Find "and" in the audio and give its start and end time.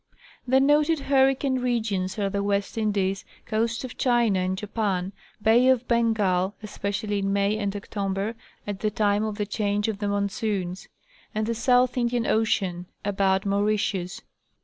4.39-4.57, 7.59-7.75, 11.35-11.45